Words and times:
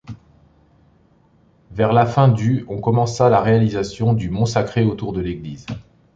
Vers 1.69 1.93
la 1.93 2.07
fin 2.07 2.27
du 2.27 2.65
on 2.67 2.81
commença 2.81 3.29
la 3.29 3.39
réalisation 3.39 4.13
du 4.13 4.31
Mont 4.31 4.47
Sacré 4.47 4.83
autour 4.83 5.13
de 5.13 5.21
l’église. 5.21 5.67